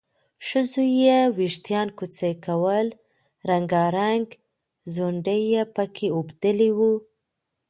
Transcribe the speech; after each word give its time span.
ښځو 0.47 0.83
یې 1.03 1.19
وېښتان 1.37 1.87
کوڅۍ 1.97 2.33
کول، 2.45 2.87
رنګارنګ 3.49 4.25
ځونډي 4.93 5.39
یې 5.53 5.63
پکې 5.75 6.07
اوبدلي 6.17 6.69
وو 6.77 6.93